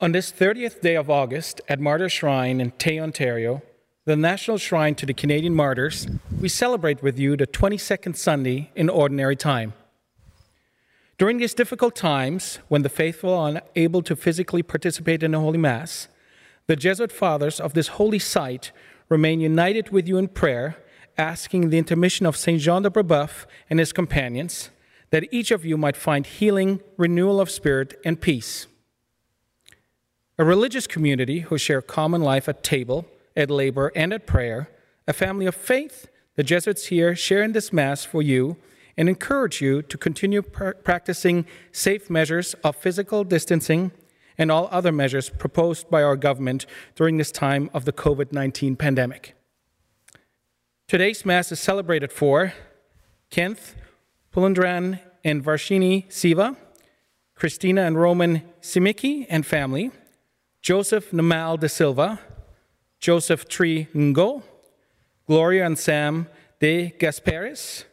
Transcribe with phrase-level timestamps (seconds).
[0.00, 3.62] On this 30th day of August at Martyr Shrine in Tay, Ontario,
[4.04, 6.06] the National Shrine to the Canadian Martyrs,
[6.40, 9.72] we celebrate with you the 22nd Sunday in Ordinary Time.
[11.18, 15.58] During these difficult times, when the faithful are unable to physically participate in the Holy
[15.58, 16.06] Mass,
[16.68, 18.70] the Jesuit fathers of this holy site
[19.08, 20.76] remain united with you in prayer,
[21.16, 22.60] asking the intermission of St.
[22.60, 24.70] Jean de Brebeuf and his companions
[25.10, 28.67] that each of you might find healing, renewal of spirit, and peace.
[30.40, 34.70] A religious community who share common life at table, at labor, and at prayer,
[35.08, 38.56] a family of faith, the Jesuits here share in this Mass for you
[38.96, 43.90] and encourage you to continue pr- practicing safe measures of physical distancing
[44.38, 48.76] and all other measures proposed by our government during this time of the COVID 19
[48.76, 49.34] pandemic.
[50.86, 52.54] Today's Mass is celebrated for
[53.30, 53.74] Kent
[54.32, 56.56] Pulandran and Varshini Siva,
[57.34, 59.90] Christina and Roman Simicki and family,
[60.68, 62.20] Joseph Namal de Silva,
[63.00, 64.42] Joseph Tree Ngo,
[65.26, 66.28] Gloria and Sam
[66.60, 67.84] de Gasperis,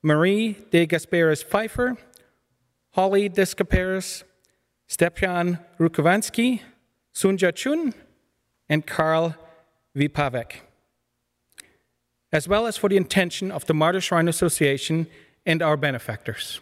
[0.00, 1.96] Marie de Gasperis Pfeiffer,
[2.90, 4.22] Holly de Gasperis,
[4.86, 6.60] Stepan Rukovansky,
[7.12, 7.94] Sunja Chun,
[8.68, 9.34] and Karl
[9.96, 10.60] Vipavek,
[12.30, 15.08] as well as for the intention of the Martyr Shrine Association
[15.44, 16.60] and our benefactors.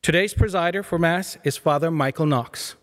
[0.00, 2.74] Today's presider for Mass is Father Michael Knox.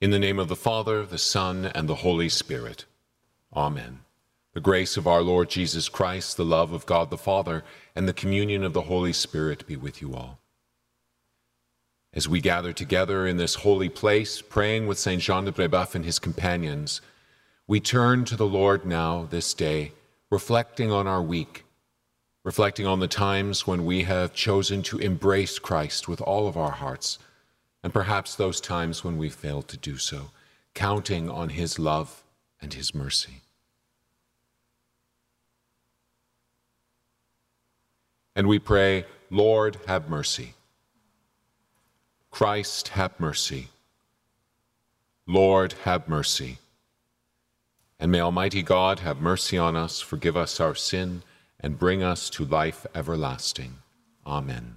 [0.00, 2.84] In the name of the Father, the Son, and the Holy Spirit.
[3.52, 3.98] Amen.
[4.54, 7.64] The grace of our Lord Jesus Christ, the love of God the Father,
[7.96, 10.38] and the communion of the Holy Spirit be with you all.
[12.14, 15.20] As we gather together in this holy place, praying with St.
[15.20, 17.00] Jean de Brebeuf and his companions,
[17.66, 19.94] we turn to the Lord now this day,
[20.30, 21.64] reflecting on our week,
[22.44, 26.70] reflecting on the times when we have chosen to embrace Christ with all of our
[26.70, 27.18] hearts
[27.82, 30.30] and perhaps those times when we failed to do so,
[30.74, 32.24] counting on His love
[32.60, 33.42] and His mercy.
[38.34, 40.54] And we pray, Lord, have mercy.
[42.30, 43.68] Christ, have mercy.
[45.26, 46.58] Lord, have mercy.
[47.98, 51.22] And may Almighty God have mercy on us, forgive us our sin,
[51.58, 53.78] and bring us to life everlasting.
[54.24, 54.76] Amen.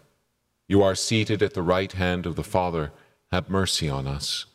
[0.71, 2.93] You are seated at the right hand of the Father,
[3.29, 4.45] have mercy on us.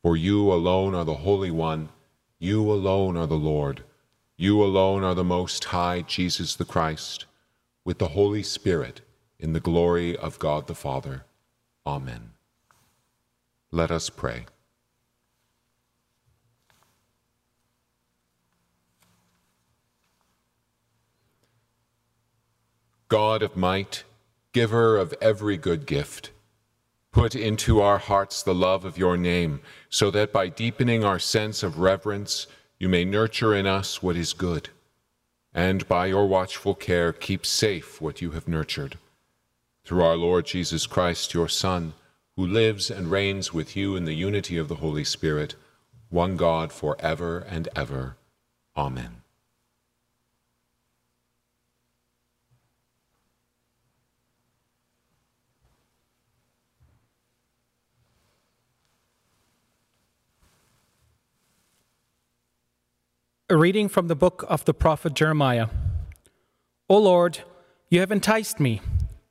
[0.00, 1.88] For you alone are the Holy One,
[2.38, 3.82] you alone are the Lord,
[4.36, 7.24] you alone are the Most High, Jesus the Christ,
[7.84, 9.00] with the Holy Spirit,
[9.40, 11.24] in the glory of God the Father.
[11.84, 12.30] Amen.
[13.72, 14.46] Let us pray.
[23.08, 24.04] God of might,
[24.52, 26.30] giver of every good gift,
[27.12, 31.62] put into our hearts the love of your name, so that by deepening our sense
[31.62, 32.46] of reverence,
[32.78, 34.70] you may nurture in us what is good,
[35.52, 38.98] and by your watchful care keep safe what you have nurtured.
[39.84, 41.94] Through our Lord Jesus Christ, your Son,
[42.36, 45.56] who lives and reigns with you in the unity of the Holy Spirit,
[46.08, 48.16] one God for ever and ever.
[48.76, 49.19] Amen.
[63.50, 65.66] A reading from the book of the prophet Jeremiah.
[66.88, 67.40] O Lord,
[67.88, 68.80] you have enticed me,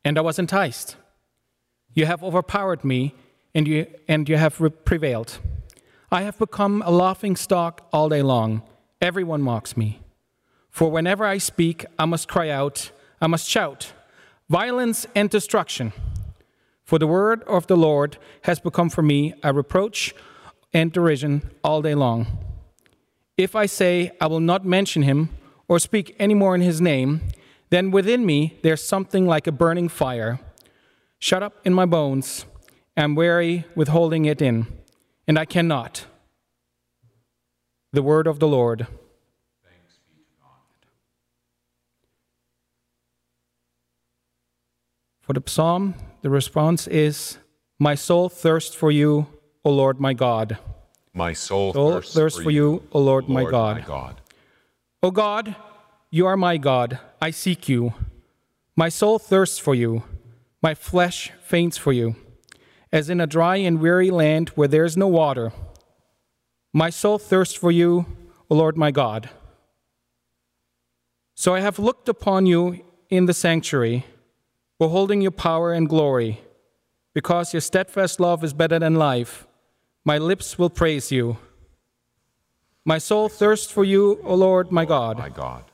[0.03, 0.97] and I was enticed.
[1.93, 3.15] You have overpowered me,
[3.55, 5.39] and you, and you have re- prevailed.
[6.11, 8.61] I have become a laughing stock all day long.
[9.01, 10.01] Everyone mocks me.
[10.69, 13.93] For whenever I speak, I must cry out, I must shout,
[14.49, 15.93] violence and destruction.
[16.83, 20.13] For the word of the Lord has become for me a reproach
[20.73, 22.48] and derision all day long.
[23.39, 25.29] If I say, I will not mention him
[25.69, 27.21] or speak any more in his name,
[27.69, 30.41] then within me there's something like a burning fire,
[31.19, 32.45] shut up in my bones.
[32.97, 34.67] I'm weary with holding it in,
[35.25, 36.05] and I cannot.
[37.93, 38.87] The word of the Lord.
[45.21, 47.37] For the psalm, the response is
[47.79, 49.27] My soul thirsts for you,
[49.63, 50.57] O Lord my God.
[51.13, 53.79] My soul, Soul thirsts, thirsts for you, O Lord, my God.
[53.79, 54.21] My God.
[55.01, 55.55] O God,
[56.11, 56.99] you are my God.
[57.21, 57.93] I seek you.
[58.75, 60.03] My soul thirsts for you.
[60.61, 62.15] My flesh faints for you,
[62.91, 65.53] as in a dry and weary land where there is no water.
[66.73, 68.05] My soul thirsts for you,
[68.49, 69.29] O Lord my God.
[71.33, 74.05] So I have looked upon you in the sanctuary,
[74.77, 76.41] beholding your power and glory.
[77.13, 79.47] Because your steadfast love is better than life,
[80.05, 81.37] my lips will praise you.
[82.85, 85.17] My soul thirsts for you, O Lord my God.
[85.17, 85.65] My God.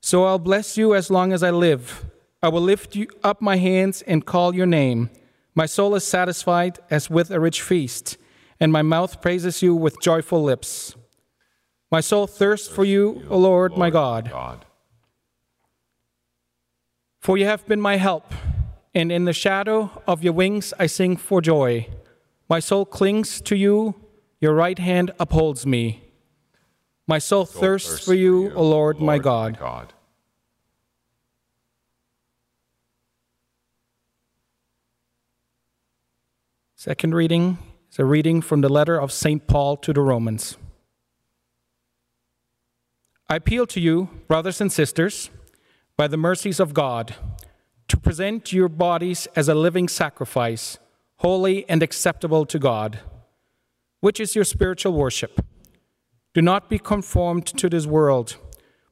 [0.00, 2.04] So I'll bless you as long as I live.
[2.42, 5.10] I will lift you up my hands and call your name.
[5.54, 8.16] My soul is satisfied as with a rich feast,
[8.60, 10.94] and my mouth praises you with joyful lips.
[11.90, 14.30] My soul thirsts for you, O Lord my God.
[14.30, 14.64] God.
[17.20, 18.32] For you have been my help,
[18.94, 21.88] and in the shadow of your wings I sing for joy.
[22.48, 23.94] My soul clings to you,
[24.40, 26.04] your right hand upholds me.
[27.08, 29.54] My soul thirsts for you, O Lord, my God.
[29.54, 29.92] My God.
[36.74, 37.58] Second reading
[37.90, 39.48] is a reading from the letter of St.
[39.48, 40.56] Paul to the Romans.
[43.28, 45.30] I appeal to you, brothers and sisters,
[45.96, 47.16] by the mercies of God,
[47.88, 50.78] to present your bodies as a living sacrifice,
[51.18, 53.00] holy and acceptable to God,
[54.00, 55.40] which is your spiritual worship.
[56.34, 58.36] Do not be conformed to this world,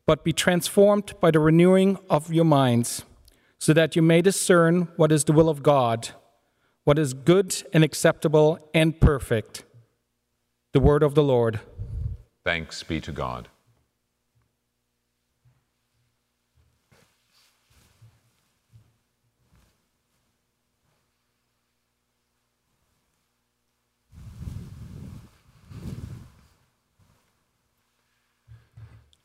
[0.07, 3.05] but be transformed by the renewing of your minds,
[3.59, 6.11] so that you may discern what is the will of God
[6.85, 9.65] what is good and acceptable and perfect.
[10.73, 11.61] The word of the Lord.
[12.45, 13.49] Thanks be to God.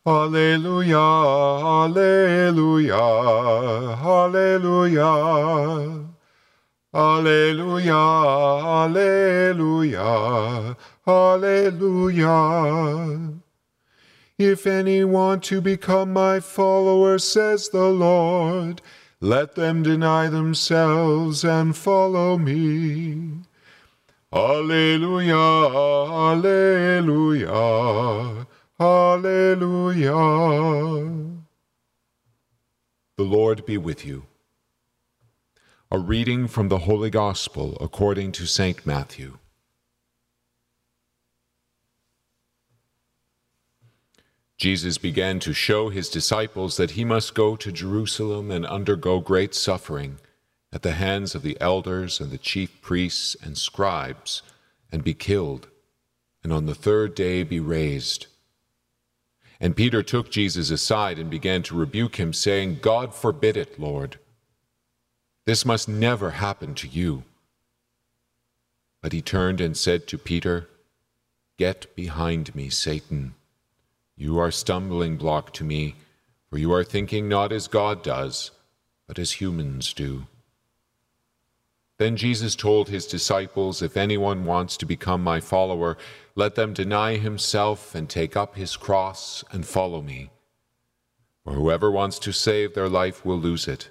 [0.09, 0.97] Alleluia,
[1.85, 2.97] Alleluia,
[4.01, 5.09] Alleluia.
[6.91, 7.93] Alleluia,
[8.87, 10.75] Alleluia,
[11.05, 12.35] Alleluia.
[14.39, 18.81] If any want to become my follower, says the Lord,
[19.21, 23.43] let them deny themselves and follow me.
[24.33, 25.35] Alleluia,
[26.33, 27.51] Alleluia,
[28.81, 30.13] Alleluia.
[33.17, 34.23] The Lord be with you.
[35.91, 38.85] A reading from the Holy Gospel according to St.
[38.85, 39.39] Matthew.
[44.55, 49.53] Jesus began to show his disciples that he must go to Jerusalem and undergo great
[49.53, 50.19] suffering
[50.71, 54.41] at the hands of the elders and the chief priests and scribes,
[54.89, 55.67] and be killed,
[56.43, 58.27] and on the third day be raised.
[59.59, 64.17] And Peter took Jesus aside and began to rebuke him, saying, God forbid it, Lord.
[65.45, 67.23] This must never happen to you.
[69.01, 70.69] But he turned and said to Peter,
[71.57, 73.35] Get behind me, Satan.
[74.15, 75.95] You are stumbling block to me,
[76.49, 78.51] for you are thinking not as God does,
[79.07, 80.27] but as humans do.
[81.97, 85.97] Then Jesus told his disciples, If anyone wants to become my follower,
[86.39, 90.31] let them deny himself and take up his cross and follow me.
[91.43, 93.89] For whoever wants to save their life will lose it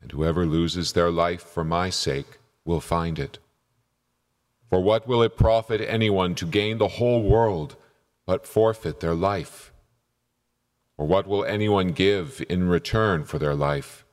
[0.00, 3.38] and whoever loses their life for my sake will find it.
[4.68, 7.76] For what will it profit anyone to gain the whole world
[8.26, 9.72] but forfeit their life?
[10.96, 14.04] Or what will anyone give in return for their life?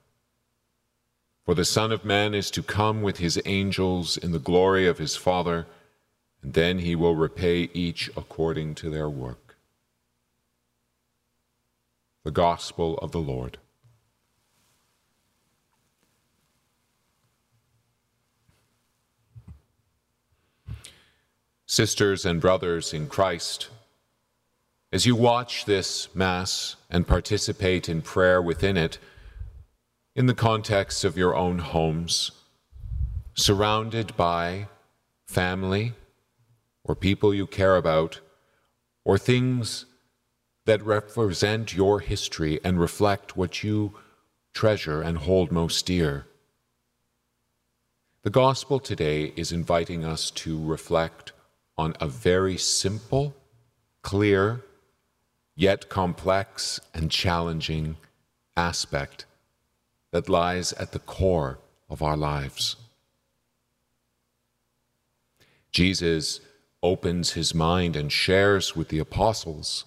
[1.46, 4.98] For the Son of Man is to come with his angels in the glory of
[4.98, 5.68] his Father,
[6.42, 9.48] and then he will repay each according to their work.
[12.28, 13.58] the gospel of the Lord.
[21.66, 23.70] Sisters and brothers in Christ,
[24.92, 28.98] as you watch this Mass and participate in prayer within it,
[30.14, 32.32] in the context of your own homes,
[33.36, 34.68] surrounded by
[35.28, 35.94] family
[36.88, 38.22] or people you care about,
[39.04, 39.86] or things
[40.66, 43.94] that represent your history and reflect what you
[44.54, 46.26] treasure and hold most dear.
[48.24, 51.32] The gospel today is inviting us to reflect
[51.78, 53.36] on a very simple,
[54.02, 54.64] clear,
[55.56, 57.98] yet complex and challenging
[58.56, 59.26] aspect
[60.12, 62.76] that lies at the core of our lives.
[65.72, 66.42] Jesus
[66.84, 69.86] opens his mind and shares with the apostles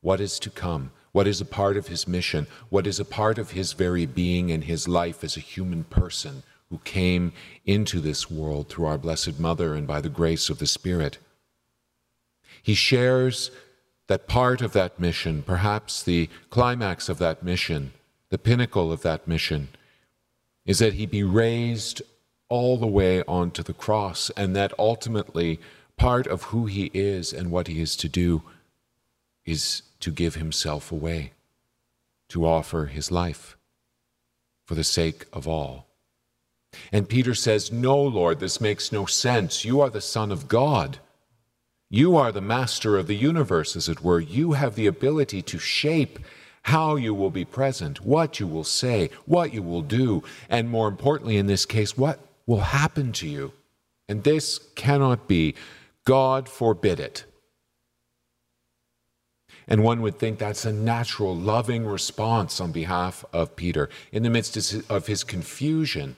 [0.00, 3.38] what is to come, what is a part of his mission, what is a part
[3.38, 7.32] of his very being and his life as a human person who came
[7.66, 11.18] into this world through our Blessed Mother and by the grace of the Spirit.
[12.62, 13.50] He shares
[14.06, 17.92] that part of that mission, perhaps the climax of that mission,
[18.30, 19.68] the pinnacle of that mission,
[20.64, 22.02] is that he be raised
[22.48, 25.60] all the way onto the cross, and that ultimately
[25.96, 28.42] part of who he is and what he is to do
[29.44, 31.32] is to give himself away,
[32.28, 33.56] to offer his life
[34.66, 35.86] for the sake of all.
[36.90, 39.64] And Peter says, No, Lord, this makes no sense.
[39.64, 40.98] You are the Son of God.
[41.90, 44.20] You are the master of the universe, as it were.
[44.20, 46.18] You have the ability to shape
[46.62, 50.88] how you will be present, what you will say, what you will do, and more
[50.88, 53.52] importantly, in this case, what will happen to you.
[54.08, 55.54] And this cannot be.
[56.04, 57.24] God forbid it.
[59.68, 64.30] And one would think that's a natural, loving response on behalf of Peter in the
[64.30, 66.16] midst of his confusion,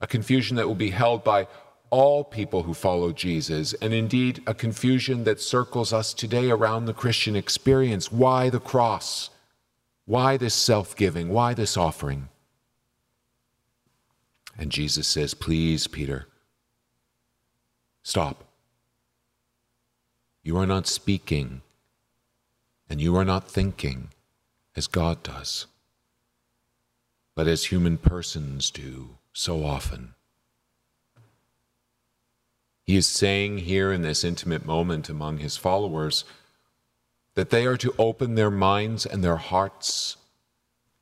[0.00, 1.46] a confusion that will be held by
[1.90, 6.94] all people who follow Jesus, and indeed a confusion that circles us today around the
[6.94, 8.10] Christian experience.
[8.10, 9.30] Why the cross?
[10.06, 11.28] Why this self giving?
[11.28, 12.28] Why this offering?
[14.58, 16.26] And Jesus says, Please, Peter,
[18.02, 18.44] stop.
[20.44, 21.62] You are not speaking
[22.90, 24.10] and you are not thinking
[24.76, 25.66] as God does,
[27.34, 30.14] but as human persons do so often.
[32.82, 36.26] He is saying here in this intimate moment among his followers
[37.34, 40.18] that they are to open their minds and their hearts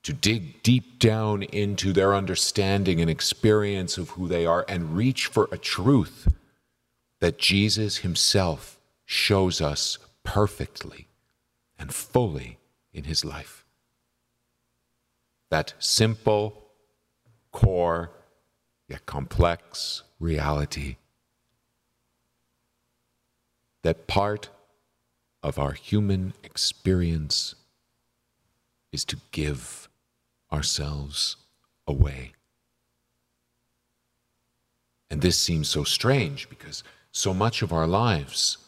[0.05, 5.27] to dig deep down into their understanding and experience of who they are and reach
[5.27, 6.29] for a truth
[7.19, 11.09] that Jesus himself shows us perfectly
[11.79, 12.59] and fully
[12.93, 13.65] in his life.
[15.51, 16.65] That simple,
[17.51, 18.11] core,
[18.89, 20.97] yet complex reality
[23.83, 24.49] that part
[25.43, 27.55] of our human experience
[28.93, 29.89] is to give
[30.53, 31.37] ourselves
[31.87, 32.33] away.
[35.11, 38.59] And this seems so strange because so much of our lives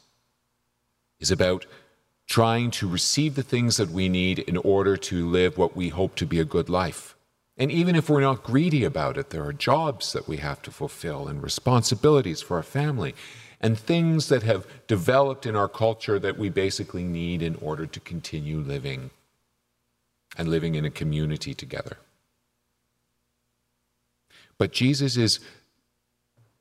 [1.25, 1.65] is about
[2.27, 6.15] trying to receive the things that we need in order to live what we hope
[6.17, 7.15] to be a good life.
[7.57, 10.71] And even if we're not greedy about it, there are jobs that we have to
[10.71, 13.15] fulfill and responsibilities for our family
[13.59, 18.01] and things that have developed in our culture that we basically need in order to
[18.01, 19.09] continue living
[20.37, 21.97] and living in a community together.
[24.59, 25.41] But Jesus is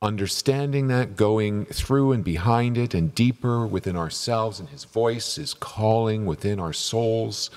[0.04, 5.54] understanding that, going through and behind it and deeper within ourselves, and His voice is
[5.54, 7.50] calling within our souls,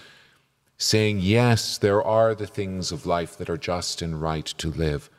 [0.78, 5.10] saying, Yes, there are the things of life that are just and right to live,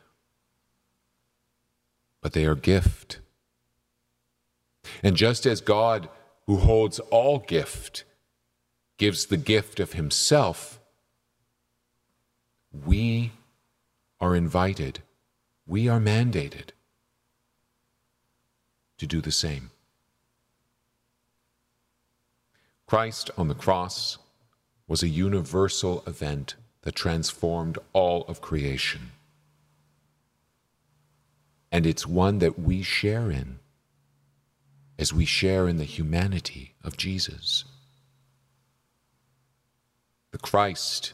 [2.22, 3.20] but they are gift.
[5.04, 6.08] And just as God,
[6.46, 8.06] who holds all gift,
[8.98, 10.80] gives the gift of Himself,
[12.72, 13.34] we
[14.22, 15.02] are invited,
[15.66, 16.72] we are mandated
[18.98, 19.72] to do the same.
[22.86, 24.18] Christ on the cross
[24.88, 29.12] was a universal event that transformed all of creation.
[31.72, 33.60] And it's one that we share in
[34.98, 37.66] as we share in the humanity of Jesus.
[40.32, 41.14] The Christ,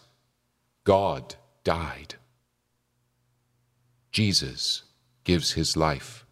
[0.84, 2.16] God, died.
[4.12, 4.84] Jesus
[5.24, 6.23] gives his life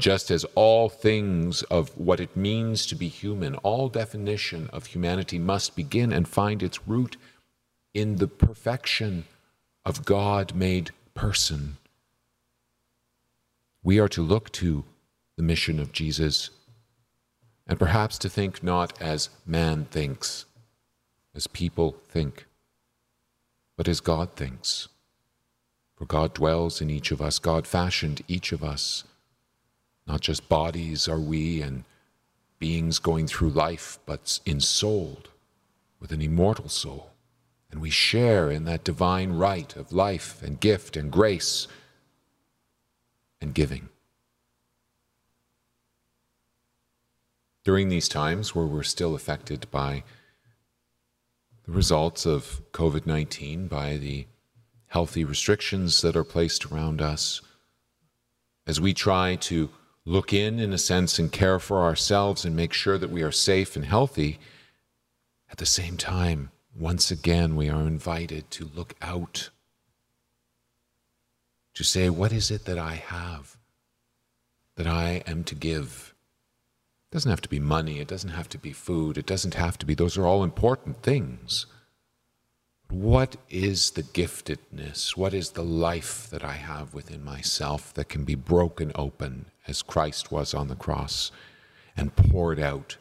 [0.00, 5.38] just as all things of what it means to be human, all definition of humanity
[5.38, 7.16] must begin and find its root
[7.94, 9.24] in the perfection
[9.84, 11.76] of God made person,
[13.82, 14.84] we are to look to
[15.36, 16.50] the mission of Jesus
[17.66, 20.44] and perhaps to think not as man thinks,
[21.34, 22.46] as people think,
[23.76, 24.88] but as God thinks.
[25.96, 29.04] For God dwells in each of us, God fashioned each of us
[30.10, 31.84] not just bodies are we and
[32.58, 35.28] beings going through life, but ensouled
[36.00, 37.12] with an immortal soul.
[37.70, 41.68] And we share in that divine right of life and gift and grace
[43.40, 43.88] and giving.
[47.62, 50.02] During these times where we're still affected by
[51.66, 54.26] the results of COVID 19, by the
[54.88, 57.40] healthy restrictions that are placed around us,
[58.66, 59.70] as we try to
[60.04, 63.32] look in, in a sense, and care for ourselves and make sure that we are
[63.32, 64.38] safe and healthy,
[65.50, 69.50] at the same time, once again, we are invited to look out,
[71.74, 73.56] to say, What is it that I have
[74.76, 76.14] that I am to give?
[77.10, 79.76] It doesn't have to be money, it doesn't have to be food, it doesn't have
[79.78, 81.66] to be, those are all important things.
[82.90, 85.16] What is the giftedness?
[85.16, 89.80] What is the life that I have within myself that can be broken open as
[89.80, 91.30] Christ was on the cross
[91.96, 92.96] and poured out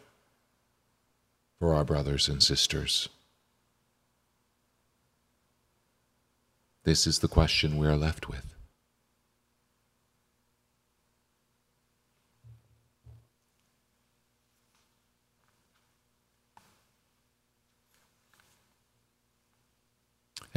[1.58, 3.10] for our brothers and sisters?
[6.84, 8.49] This is the question we are left with.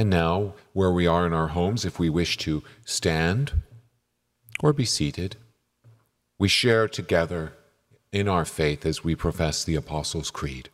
[0.02, 3.62] And now, where we are in our homes, if we wish to stand
[4.58, 5.36] or be seated,
[6.40, 7.52] we share together
[8.10, 10.70] in our faith as we profess the Apostles' Creed.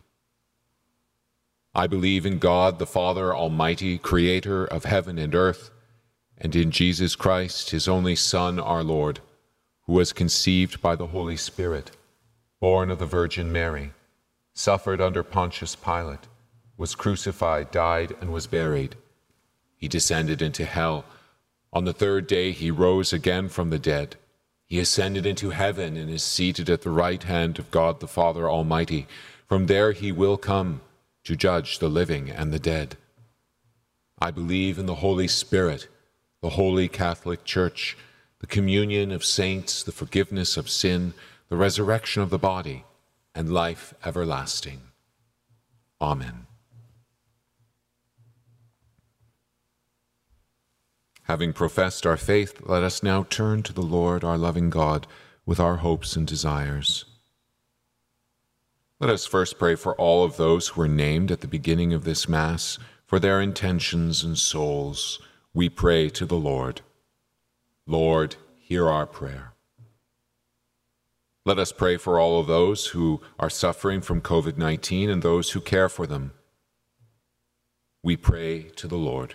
[1.74, 5.72] I believe in God, the Father Almighty, creator of heaven and earth,
[6.38, 9.20] and in Jesus Christ, his only Son, our Lord,
[9.82, 11.90] who was conceived by the Holy Spirit,
[12.60, 13.92] born of the Virgin Mary,
[14.54, 16.26] suffered under Pontius Pilate,
[16.78, 18.96] was crucified, died, and was buried
[19.78, 21.04] he descended into hell.
[21.72, 24.16] On the third day, he rose again from the dead.
[24.66, 28.50] He ascended into heaven and is seated at the right hand of God the Father
[28.50, 29.06] Almighty.
[29.46, 30.82] From there, he will come
[31.24, 32.96] to judge the living and the dead.
[34.18, 35.88] I believe in the Holy Spirit,
[36.42, 37.96] the holy Catholic Church,
[38.40, 41.14] the communion of saints, the forgiveness of sin,
[41.48, 42.84] the resurrection of the body,
[43.34, 44.80] and life everlasting.
[46.00, 46.47] Amen.
[51.28, 55.06] Having professed our faith, let us now turn to the Lord our loving God
[55.44, 57.04] with our hopes and desires.
[58.98, 62.04] Let us first pray for all of those who are named at the beginning of
[62.04, 65.20] this Mass, for their intentions and souls.
[65.52, 66.80] We pray to the Lord.
[67.86, 69.52] Lord, hear our prayer.
[71.44, 75.50] Let us pray for all of those who are suffering from COVID 19 and those
[75.50, 76.32] who care for them.
[78.02, 79.34] We pray to the Lord.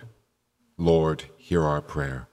[0.76, 2.28] Lord, hear our prayer.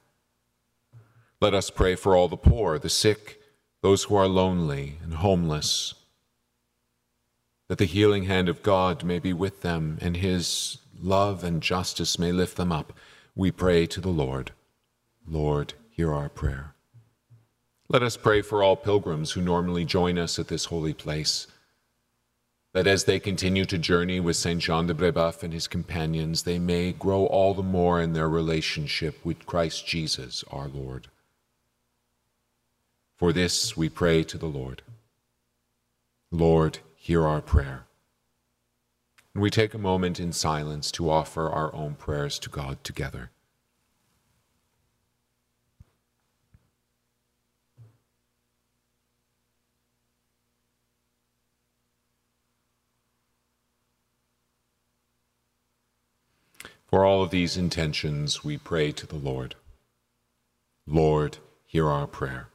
[1.40, 3.40] Let us pray for all the poor, the sick,
[3.82, 5.94] those who are lonely and homeless,
[7.68, 12.20] that the healing hand of God may be with them and his love and justice
[12.20, 12.94] may lift them up.
[13.36, 14.52] We pray to the Lord.
[15.28, 16.74] Lord, hear our prayer.
[17.90, 21.48] Let us pray for all pilgrims who normally join us at this holy place
[22.74, 26.58] that as they continue to journey with Saint Jean de Brebeuf and his companions, they
[26.58, 31.08] may grow all the more in their relationship with Christ Jesus, our Lord.
[33.18, 34.82] For this we pray to the Lord.
[36.32, 37.86] Lord, hear our prayer.
[39.34, 43.32] And we take a moment in silence to offer our own prayers to God together.
[56.92, 59.56] For all of these intentions, we pray to the Lord.
[60.86, 62.50] Lord, hear our prayer.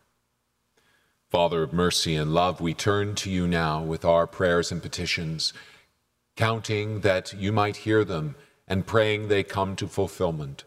[1.31, 5.55] Father of mercy and love, we turn to you now with our prayers and petitions,
[6.37, 8.35] counting that you might hear them
[8.69, 10.65] and praying they come to fulfillment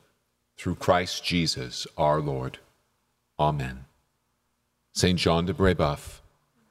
[0.57, 2.57] through Christ Jesus our Lord.
[3.39, 3.85] Amen.
[4.93, 6.21] Saint Jean de Brebeuf,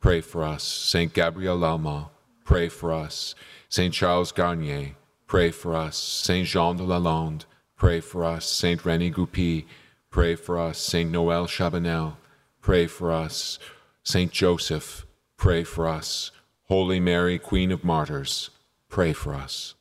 [0.00, 0.64] pray for us.
[0.64, 2.08] Saint Gabriel Lalemant,
[2.44, 3.36] pray for us.
[3.68, 4.96] Saint Charles Garnier,
[5.28, 5.96] pray for us.
[5.96, 7.44] Saint Jean de Lalande,
[7.76, 8.50] pray for us.
[8.50, 9.62] Saint Rene Goupil,
[10.10, 10.78] pray for us.
[10.78, 12.16] Saint Noel Chabanel,
[12.60, 13.60] pray for us.
[14.02, 16.32] Saint Joseph, pray for us.
[16.64, 18.50] Holy Mary, Queen of Martyrs,
[18.88, 19.74] pray for us.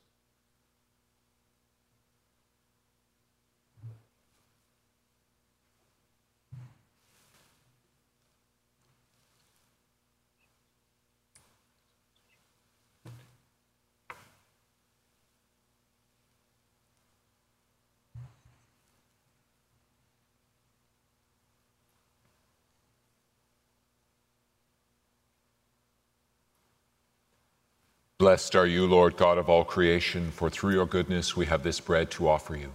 [28.20, 31.80] Blessed are you, Lord God of all creation, for through your goodness we have this
[31.80, 32.72] bread to offer you.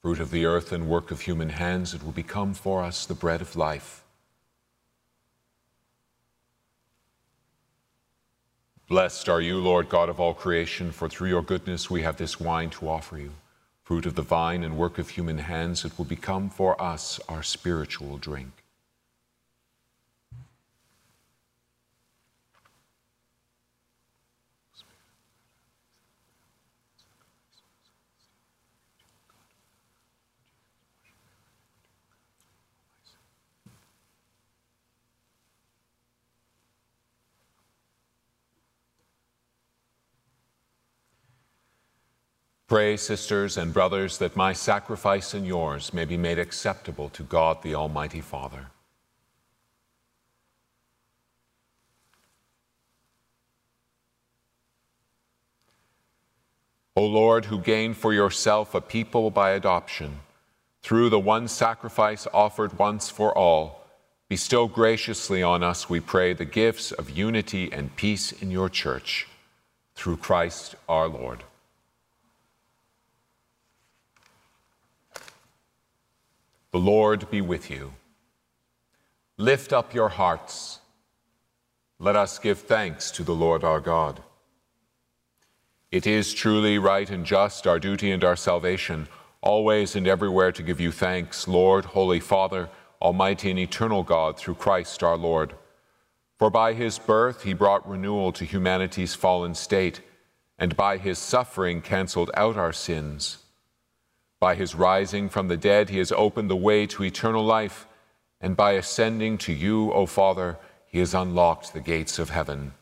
[0.00, 3.12] Fruit of the earth and work of human hands, it will become for us the
[3.12, 4.02] bread of life.
[8.88, 12.40] Blessed are you, Lord God of all creation, for through your goodness we have this
[12.40, 13.32] wine to offer you.
[13.82, 17.42] Fruit of the vine and work of human hands, it will become for us our
[17.42, 18.57] spiritual drink.
[42.68, 47.62] Pray, sisters and brothers, that my sacrifice and yours may be made acceptable to God
[47.62, 48.66] the Almighty Father.
[56.94, 60.20] O Lord, who gained for yourself a people by adoption,
[60.82, 63.86] through the one sacrifice offered once for all,
[64.28, 69.26] bestow graciously on us, we pray, the gifts of unity and peace in your church.
[69.94, 71.44] Through Christ our Lord.
[76.70, 77.94] The Lord be with you.
[79.38, 80.80] Lift up your hearts.
[81.98, 84.22] Let us give thanks to the Lord our God.
[85.90, 89.08] It is truly right and just, our duty and our salvation,
[89.40, 92.68] always and everywhere to give you thanks, Lord, Holy Father,
[93.00, 95.54] Almighty and eternal God, through Christ our Lord.
[96.38, 100.02] For by his birth he brought renewal to humanity's fallen state,
[100.58, 103.38] and by his suffering canceled out our sins.
[104.40, 107.86] By his rising from the dead, he has opened the way to eternal life,
[108.40, 112.72] and by ascending to you, O Father, he has unlocked the gates of heaven.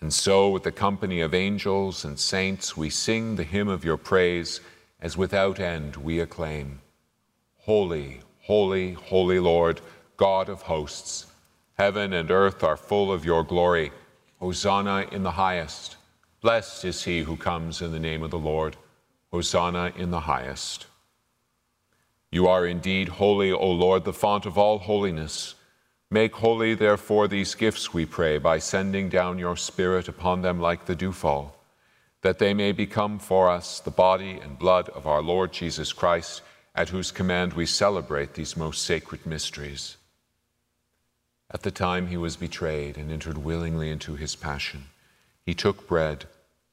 [0.00, 3.96] And so, with the company of angels and saints, we sing the hymn of your
[3.96, 4.60] praise,
[5.00, 6.80] as without end we acclaim
[7.58, 9.80] Holy, holy, holy Lord,
[10.16, 11.26] God of hosts,
[11.76, 13.92] heaven and earth are full of your glory.
[14.40, 15.96] Hosanna in the highest.
[16.40, 18.76] Blessed is he who comes in the name of the Lord.
[19.30, 20.86] Hosanna in the highest.
[22.30, 25.54] You are indeed holy, O Lord, the font of all holiness.
[26.10, 30.86] Make holy, therefore, these gifts, we pray, by sending down your Spirit upon them like
[30.86, 31.56] the dewfall,
[32.22, 36.42] that they may become for us the body and blood of our Lord Jesus Christ,
[36.74, 39.96] at whose command we celebrate these most sacred mysteries.
[41.50, 44.84] At the time he was betrayed and entered willingly into his passion,
[45.44, 46.26] he took bread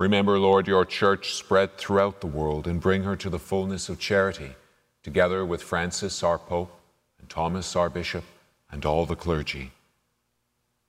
[0.00, 4.00] Remember, Lord, your church spread throughout the world and bring her to the fullness of
[4.00, 4.56] charity,
[5.02, 6.80] together with Francis our Pope,
[7.20, 8.24] and Thomas our Bishop,
[8.70, 9.70] and all the clergy.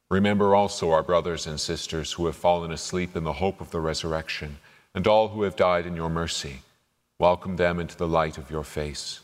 [0.09, 3.79] Remember also our brothers and sisters who have fallen asleep in the hope of the
[3.79, 4.57] resurrection,
[4.93, 6.61] and all who have died in your mercy.
[7.19, 9.19] Welcome them into the light of your face.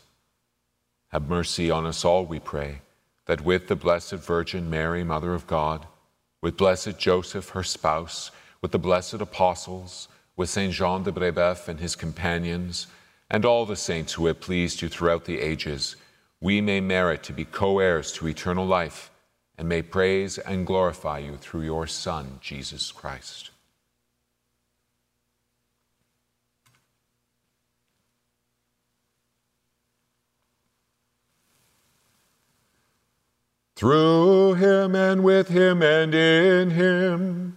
[1.08, 2.82] Have mercy on us all, we pray,
[3.26, 5.86] that with the Blessed Virgin Mary, Mother of God,
[6.40, 8.30] with blessed Joseph, her spouse,
[8.62, 12.86] with the blessed apostles, with Saint Jean de Brébeuf and his companions,
[13.28, 15.96] and all the saints who have pleased you throughout the ages,
[16.40, 19.10] we may merit to be co heirs to eternal life
[19.58, 23.50] and may praise and glorify you through your Son, Jesus Christ.
[33.76, 37.56] Through him and with him and in him,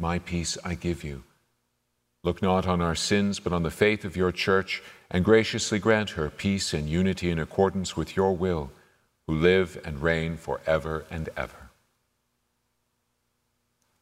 [0.00, 1.22] my peace I give you.
[2.22, 6.10] Look not on our sins, but on the faith of your church, and graciously grant
[6.10, 8.70] her peace and unity in accordance with your will,
[9.26, 11.70] who live and reign forever and ever.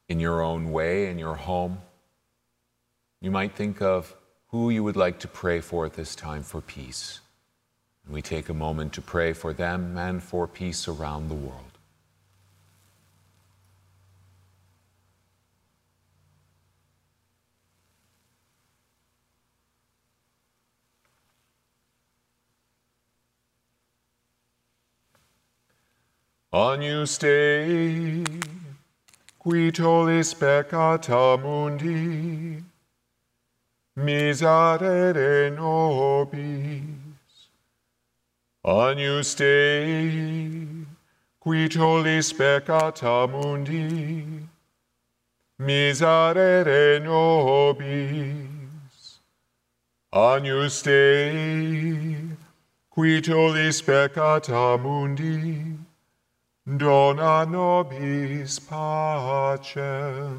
[0.09, 1.79] In your own way, in your home,
[3.21, 4.15] you might think of
[4.49, 7.21] who you would like to pray for at this time for peace.
[8.05, 11.68] And we take a moment to pray for them and for peace around the world.
[26.51, 28.25] Agnus Dei,
[29.39, 32.65] qui tollis peccata mundi,
[33.95, 36.81] miserere nobis.
[38.65, 40.87] Agnus Dei,
[41.39, 44.49] qui tollis peccata mundi,
[45.59, 48.39] miserere nobis.
[50.15, 52.35] Agnus Dei,
[52.89, 55.88] qui tollis peccata mundi,
[56.77, 60.39] dona nobis pacem.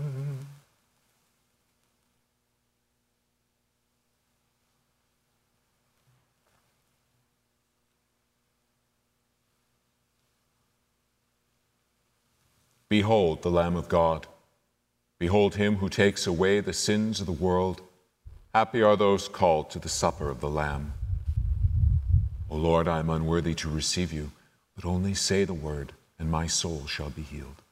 [12.89, 14.25] Behold the Lamb of God.
[15.19, 17.81] Behold him who takes away the sins of the world.
[18.53, 20.93] Happy are those called to the supper of the Lamb.
[22.49, 24.31] O Lord, I am unworthy to receive you,
[24.75, 27.63] but only say the word, and my soul shall be healed.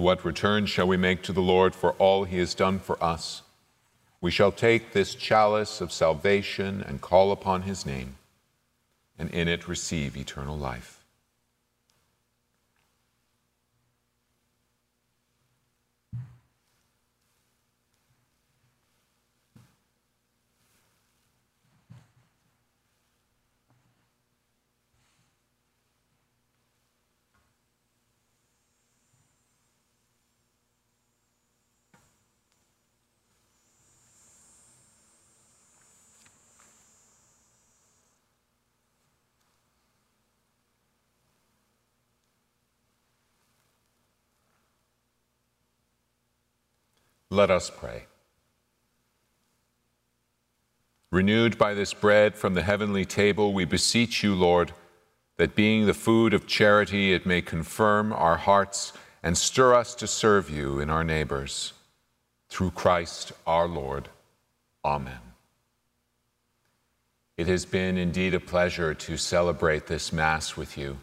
[0.00, 3.42] What return shall we make to the Lord for all he has done for us?
[4.22, 8.16] We shall take this chalice of salvation and call upon his name,
[9.18, 10.99] and in it receive eternal life.
[47.40, 48.04] Let us pray.
[51.10, 54.74] Renewed by this bread from the heavenly table, we beseech you, Lord,
[55.38, 60.06] that being the food of charity, it may confirm our hearts and stir us to
[60.06, 61.72] serve you in our neighbors.
[62.50, 64.10] Through Christ our Lord.
[64.84, 65.32] Amen.
[67.38, 70.98] It has been indeed a pleasure to celebrate this Mass with you.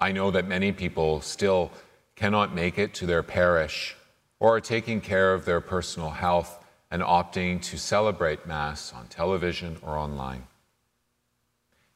[0.00, 1.70] I know that many people still
[2.16, 3.94] cannot make it to their parish
[4.40, 9.76] or are taking care of their personal health and opting to celebrate Mass on television
[9.82, 10.44] or online.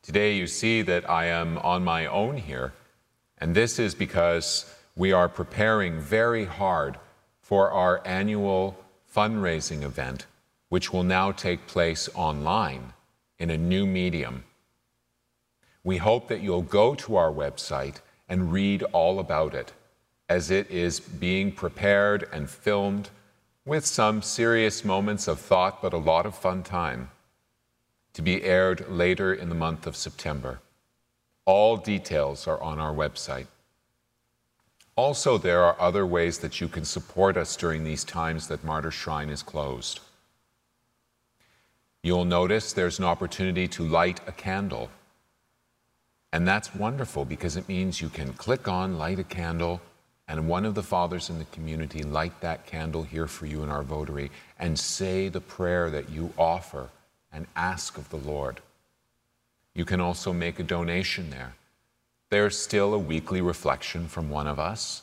[0.03, 2.75] Today, you see that I am on my own here,
[3.39, 6.99] and this is because we are preparing very hard
[7.41, 8.79] for our annual
[9.13, 10.27] fundraising event,
[10.69, 12.93] which will now take place online
[13.39, 14.45] in a new medium.
[15.83, 19.73] We hope that you'll go to our website and read all about it
[20.29, 23.11] as it is being prepared and filmed
[23.67, 27.11] with some serious moments of thought, but a lot of fun time,
[28.13, 30.61] to be aired later in the month of September.
[31.47, 33.47] All details are on our website.
[34.97, 38.91] Also, there are other ways that you can support us during these times that Martyr
[38.91, 40.01] Shrine is closed.
[42.03, 44.91] You'll notice there's an opportunity to light a candle.
[46.33, 49.81] And that's wonderful because it means you can click on, light a candle,
[50.27, 53.69] and one of the fathers in the community light that candle here for you in
[53.69, 56.89] our votary and say the prayer that you offer
[57.33, 58.61] and ask of the Lord.
[59.75, 61.55] You can also make a donation there.
[62.31, 65.03] There's still a weekly reflection from one of us.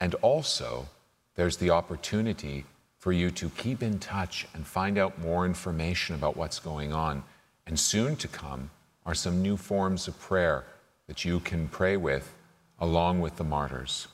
[0.00, 0.86] And also,
[1.34, 2.64] there's the opportunity
[2.98, 7.22] for you to keep in touch and find out more information about what's going on.
[7.66, 8.70] And soon to come
[9.04, 10.64] are some new forms of prayer
[11.06, 12.32] that you can pray with
[12.80, 14.08] along with the martyrs.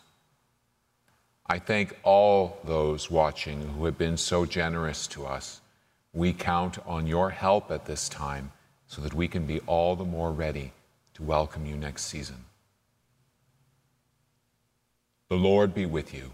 [1.46, 5.61] I thank all those watching who have been so generous to us.
[6.14, 8.52] We count on your help at this time
[8.87, 10.72] so that we can be all the more ready
[11.14, 12.44] to welcome you next season.
[15.28, 16.33] The Lord be with you.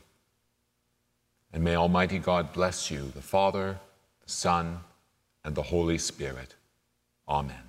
[1.53, 3.81] And may Almighty God bless you, the Father,
[4.25, 4.81] the Son,
[5.45, 6.55] and the Holy Spirit.
[7.29, 7.65] Amen.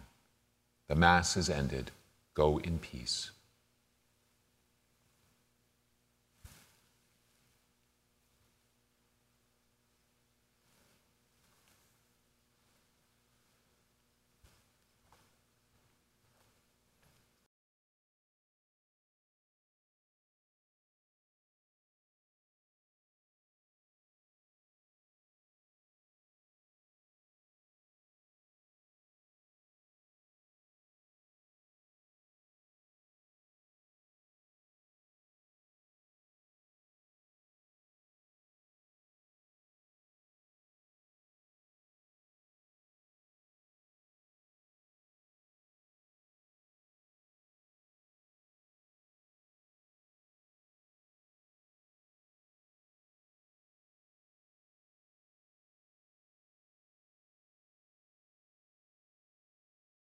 [0.87, 1.89] The Mass is ended.
[2.35, 3.31] Go in peace.